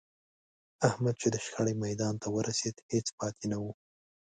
احمد 0.89 1.15
چې 1.21 1.27
د 1.31 1.35
شخړې 1.45 1.73
میدان 1.85 2.13
ته 2.21 2.27
ورسېد، 2.35 2.75
هېڅ 2.91 3.07
پاتې 3.19 3.45
نه 3.51 3.57
و. 3.63 3.65